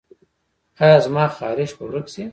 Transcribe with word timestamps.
ایا 0.83 0.97
زما 1.05 1.25
خارښ 1.35 1.71
به 1.77 1.83
ورک 1.87 2.07
شي؟ 2.13 2.23